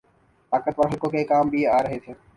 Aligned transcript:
طاقتور 0.51 0.85
حلقوں 0.91 1.09
کے 1.09 1.23
کام 1.23 1.49
بھی 1.49 1.65
آرہے 1.67 1.99
تھے۔ 1.99 2.13